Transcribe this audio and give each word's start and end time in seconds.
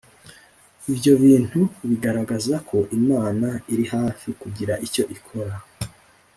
Ibyo 0.91 1.11
bintu 1.23 1.59
bigaragaza 1.89 2.55
ko 2.69 2.77
Imana 2.99 3.47
iri 3.73 3.85
hafi 3.93 4.27
kugira 4.41 4.73
icyo 4.85 5.03
ikora 5.15 5.55